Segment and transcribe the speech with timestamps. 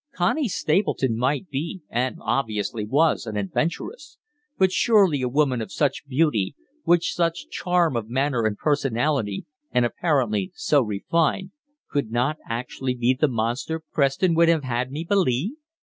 [0.15, 4.17] Connie Stapleton might be, and obviously was, an adventuress,
[4.57, 6.55] but surely a woman of such beauty,
[6.87, 11.51] with such charm of manner and personality, and apparently so refined,
[11.87, 15.51] could not actually be the monster Preston would have had me believe.